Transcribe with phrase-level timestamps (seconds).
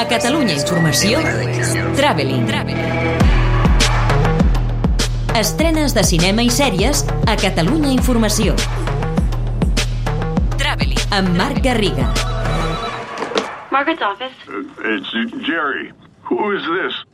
[0.00, 1.18] A Catalunya Informació,
[1.94, 2.46] Traveling.
[5.36, 8.54] Estrenes de cinema i sèries a Catalunya Informació.
[10.56, 11.04] Traveling.
[11.12, 12.08] Amb Marc Garriga.
[13.68, 14.32] Margaret's office.
[14.48, 14.64] Uh,
[14.96, 15.12] it's
[15.44, 15.92] Jerry.
[16.32, 17.09] Who is this?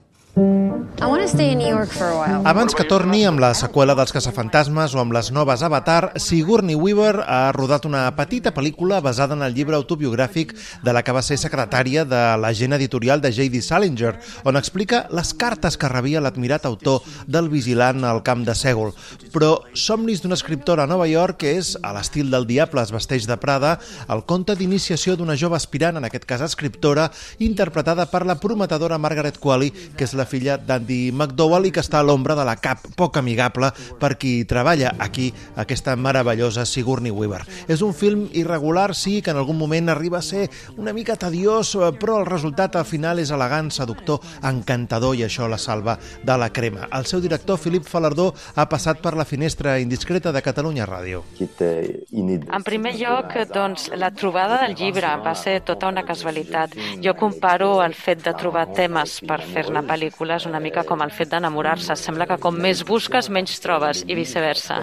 [2.45, 7.23] Abans que torni amb la seqüela dels caçafantasmes o amb les noves Avatar, Sigourney Weaver
[7.25, 10.53] ha rodat una petita pel·lícula basada en el llibre autobiogràfic
[10.85, 13.63] de la que va ser secretària de l'agent editorial de J.D.
[13.65, 14.13] Salinger,
[14.45, 18.93] on explica les cartes que rebia l'admirat autor del vigilant al camp de Sègol.
[19.33, 23.25] Però Somnis d'una escriptora a Nova York que és, a l'estil del Diable es vesteix
[23.25, 23.79] de Prada,
[24.13, 27.09] el conte d'iniciació d'una jove aspirant, en aquest cas escriptora,
[27.41, 32.01] interpretada per la prometedora Margaret Qualley, que és la filla d'Andy McDowell i que està
[32.01, 37.45] a l'ombra de la cap poc amigable per qui treballa aquí aquesta meravellosa Sigourney Weaver.
[37.69, 41.75] És un film irregular, sí, que en algun moment arriba a ser una mica tediós,
[41.77, 46.37] eh, però el resultat al final és elegant, seductor, encantador i això la salva de
[46.39, 46.89] la crema.
[46.93, 51.23] El seu director, Filip Falardó, ha passat per la finestra indiscreta de Catalunya Ràdio.
[51.41, 56.75] En primer lloc, doncs, la trobada del llibre va ser tota una casualitat.
[57.05, 61.11] Jo comparo el fet de trobar temes per fer-ne pel·lícula pel·lícules una mica com el
[61.11, 61.95] fet d'enamorar-se.
[61.97, 64.81] Sembla que com més busques, menys trobes, i viceversa.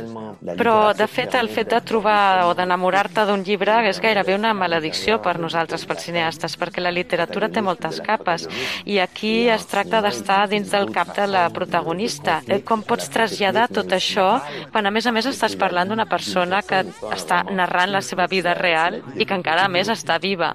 [0.57, 5.19] Però, de fet, el fet de trobar o d'enamorar-te d'un llibre és gairebé una maledicció
[5.21, 8.47] per nosaltres, pels cineastes, perquè la literatura té moltes capes,
[8.85, 12.41] i aquí es tracta d'estar dins del cap de la protagonista.
[12.47, 14.39] Eh, com pots traslladar tot això
[14.71, 18.53] quan, a més a més, estàs parlant d'una persona que està narrant la seva vida
[18.53, 20.53] real i que encara, a més, està viva.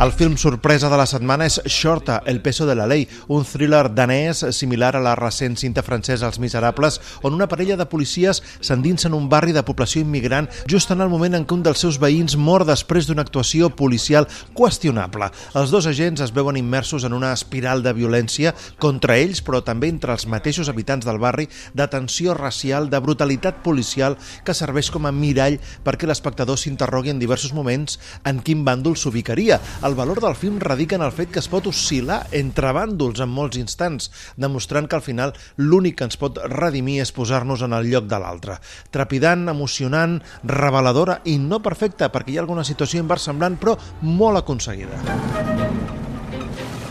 [0.00, 3.90] El film sorpresa de la setmana és Shorta, El peso de la ley, un thriller
[3.92, 9.10] danès similar a la recent cinta francesa Els Miserables, on una parella de policies s'endinsa
[9.10, 11.98] en un barri de població immigrant just en el moment en què un dels seus
[12.00, 14.24] veïns mor després d'una actuació policial
[14.56, 15.28] qüestionable.
[15.52, 19.92] Els dos agents es veuen immersos en una espiral de violència contra ells, però també
[19.92, 24.16] entre els mateixos habitants del barri, de tensió racial, de brutalitat policial,
[24.48, 29.60] que serveix com a mirall perquè l'espectador s'interrogui en diversos moments en quin bàndol s'ubicaria
[29.89, 33.31] El valor del film radica en el fet que es pot oscil·lar entre bàndols en
[33.31, 37.89] molts instants, demostrant que al final l'únic que ens pot redimir és posar-nos en el
[37.91, 38.59] lloc de l'altre.
[38.91, 45.01] Trepidant, emocionant, reveladora i no perfecta, perquè hi ha alguna situació inversemblant, però molt aconseguida.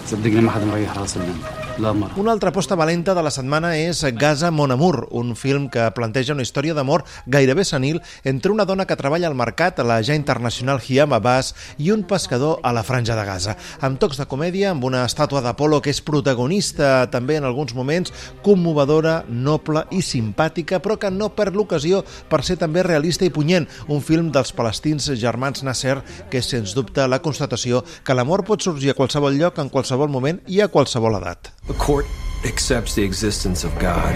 [0.07, 4.50] صدقني ما حدا مريح راس منه una altra aposta valenta de la setmana és Gaza
[4.52, 8.98] Mon Amour, un film que planteja una història d'amor gairebé senil entre una dona que
[9.00, 13.16] treballa al mercat a la ja internacional Hiam Abbas i un pescador a la franja
[13.16, 13.56] de Gaza.
[13.80, 18.12] Amb tocs de comèdia, amb una estàtua d'Apolo que és protagonista també en alguns moments,
[18.44, 23.70] commovedora, noble i simpàtica, però que no perd l'ocasió per ser també realista i punyent.
[23.88, 28.68] Un film dels palestins germans Nasser que és, sens dubte, la constatació que l'amor pot
[28.68, 31.54] sorgir a qualsevol lloc, en qualsevol moment i a qualsevol edat.
[31.69, 32.07] A court
[32.46, 34.16] accepts the existence of God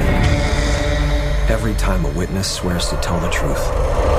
[1.51, 4.12] every time a witness swears to tell the truth.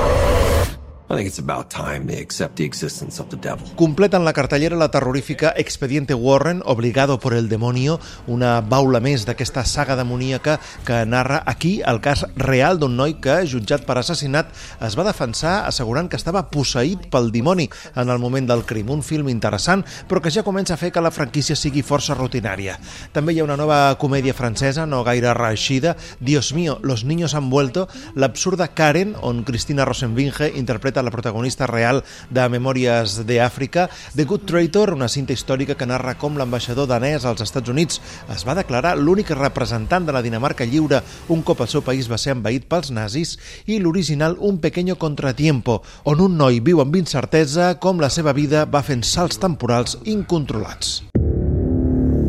[1.07, 3.67] I think it's about time they accept the existence of the devil.
[3.75, 9.27] Completa en la cartellera la terrorífica Expediente Warren, Obligado por el Demonio, una baula més
[9.27, 14.49] d'aquesta saga demoníaca que narra aquí el cas real d'un noi que, jutjat per assassinat,
[14.81, 18.89] es va defensar assegurant que estava posseït pel dimoni en el moment del crim.
[18.89, 22.79] Un film interessant, però que ja comença a fer que la franquícia sigui força rutinària.
[23.13, 27.51] També hi ha una nova comèdia francesa, no gaire reeixida, Dios mío, los niños han
[27.51, 34.25] vuelto, l'absurda Karen, on Cristina Rosenvinge interpreta la protagonista real de Memòries de Àfrica, The
[34.25, 38.01] Good Traitor, una cinta històrica que narra com l'ambaixador danès als Estats Units
[38.35, 42.19] es va declarar l'únic representant de la Dinamarca lliure un cop el seu país va
[42.21, 43.35] ser envaït pels nazis,
[43.65, 48.65] i l'original Un pequeño contratiempo, on un noi viu amb incertesa com la seva vida
[48.65, 51.01] va fent salts temporals incontrolats.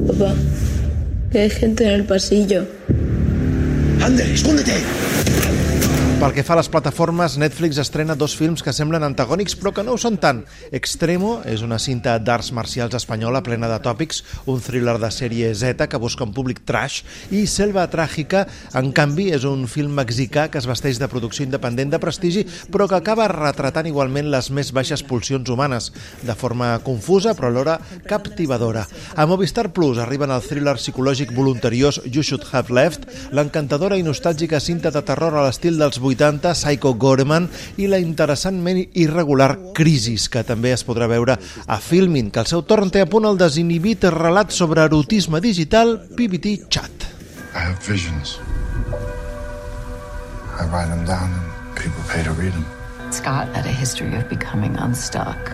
[0.06, 0.33] Papá,
[1.31, 2.65] que hay gente en el pasillo.
[4.00, 5.66] ¡Ande, escóndete!
[6.16, 9.83] Pel que fa a les plataformes, Netflix estrena dos films que semblen antagònics però que
[9.84, 10.39] no ho són tant.
[10.72, 15.84] Extremo és una cinta d'arts marcials espanyola plena de tòpics, un thriller de sèrie Z
[15.92, 17.03] que busca un públic trash,
[17.36, 18.47] i Selva Tràgica,
[18.80, 22.89] en canvi, és un film mexicà que es vesteix de producció independent de prestigi però
[22.89, 25.91] que acaba retratant igualment les més baixes pulsions humanes,
[26.24, 27.77] de forma confusa però alhora
[28.09, 28.86] captivadora.
[29.21, 33.04] A Movistar Plus arriben el thriller psicològic voluntariós You Should Have Left,
[33.36, 38.80] l'encantadora i nostàlgica cinta de terror a l'estil dels 80, Psycho Goreman, i la interessantment
[38.94, 41.36] irregular Crisis, que també es podrà veure
[41.66, 45.98] a Filmin, que al seu torn té a punt el desinhibit relat sobre erotisme digital
[46.16, 47.10] PBT Chat.
[47.54, 48.38] I have visions.
[50.58, 52.64] I write them down and people pay to read them.
[53.10, 55.52] Scott had a history of becoming unstuck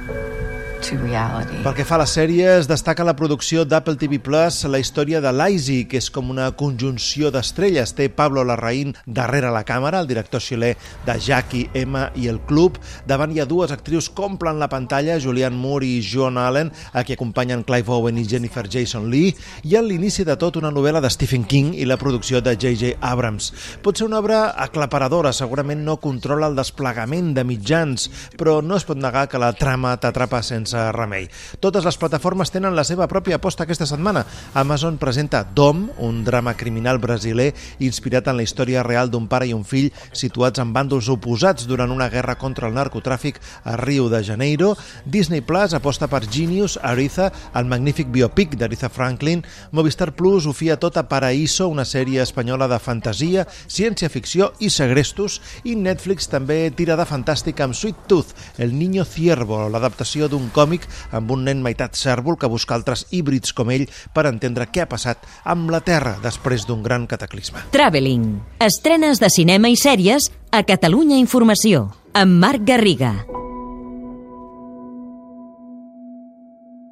[0.83, 1.63] to reality.
[1.63, 5.31] Pel que fa a les sèries, destaca la producció d'Apple TV Plus la història de
[5.31, 7.95] Lazy, que és com una conjunció d'estrelles.
[7.95, 10.73] Té Pablo Larraín darrere la càmera, el director xilè
[11.07, 12.81] de Jackie, Emma i el Club.
[13.07, 17.05] Davant hi ha dues actrius que omplen la pantalla, Julianne Moore i Joan Allen, a
[17.07, 21.03] qui acompanyen Clive Owen i Jennifer Jason Lee, i a l'inici de tot una novel·la
[21.05, 22.97] de Stephen King i la producció de J.J.
[23.01, 23.53] Abrams.
[23.87, 28.89] Pot ser una obra aclaparadora, segurament no controla el desplegament de mitjans, però no es
[28.89, 31.29] pot negar que la trama t'atrapa sense sense remei.
[31.61, 34.25] Totes les plataformes tenen la seva pròpia aposta aquesta setmana.
[34.55, 39.55] Amazon presenta Dom, un drama criminal brasiler inspirat en la història real d'un pare i
[39.55, 44.23] un fill situats en bàndols oposats durant una guerra contra el narcotràfic a Rio de
[44.25, 44.75] Janeiro.
[45.05, 49.45] Disney Plus aposta per Genius, Aretha, el magnífic biopic d'Aretha Franklin.
[49.73, 55.41] Movistar Plus ho fia tot a Paraíso, una sèrie espanyola de fantasia, ciència-ficció i segrestos.
[55.65, 60.62] I Netflix també tira de fantàstic amb Sweet Tooth, El Niño Ciervo, l'adaptació d'un còmic
[60.63, 64.87] còmic amb un nen meitat cèrvol que busca altres híbrids com ell per entendre què
[64.87, 67.67] ha passat amb la Terra després d'un gran cataclisme.
[67.75, 68.39] Traveling.
[68.63, 73.17] Estrenes de cinema i sèries a Catalunya Informació amb Marc Garriga.